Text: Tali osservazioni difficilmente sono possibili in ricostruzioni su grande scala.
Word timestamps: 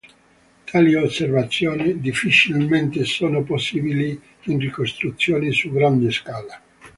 Tali 0.65 0.95
osservazioni 0.97 1.99
difficilmente 2.01 3.03
sono 3.03 3.43
possibili 3.43 4.19
in 4.45 4.57
ricostruzioni 4.57 5.51
su 5.53 5.69
grande 5.71 6.09
scala. 6.09 6.59